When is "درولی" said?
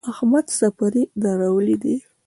1.21-1.75